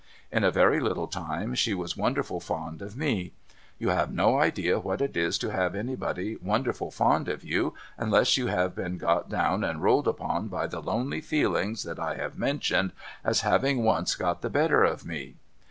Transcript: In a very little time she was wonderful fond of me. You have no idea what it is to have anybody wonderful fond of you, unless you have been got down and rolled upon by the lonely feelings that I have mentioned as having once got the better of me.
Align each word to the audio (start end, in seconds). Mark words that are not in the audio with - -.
In 0.31 0.43
a 0.43 0.49
very 0.49 0.79
little 0.79 1.05
time 1.05 1.53
she 1.53 1.75
was 1.75 1.95
wonderful 1.95 2.39
fond 2.39 2.81
of 2.81 2.97
me. 2.97 3.33
You 3.77 3.89
have 3.89 4.11
no 4.11 4.39
idea 4.39 4.79
what 4.79 4.99
it 4.99 5.15
is 5.15 5.37
to 5.37 5.51
have 5.51 5.75
anybody 5.75 6.37
wonderful 6.41 6.89
fond 6.89 7.29
of 7.29 7.43
you, 7.43 7.75
unless 7.99 8.35
you 8.35 8.47
have 8.47 8.73
been 8.73 8.97
got 8.97 9.29
down 9.29 9.63
and 9.63 9.79
rolled 9.83 10.07
upon 10.07 10.47
by 10.47 10.65
the 10.65 10.81
lonely 10.81 11.21
feelings 11.21 11.83
that 11.83 11.99
I 11.99 12.15
have 12.15 12.39
mentioned 12.39 12.93
as 13.23 13.41
having 13.41 13.83
once 13.83 14.15
got 14.15 14.41
the 14.41 14.49
better 14.49 14.83
of 14.83 15.05
me. 15.05 15.35